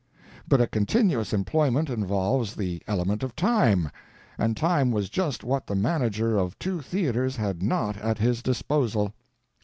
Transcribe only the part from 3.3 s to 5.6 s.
time, and time was just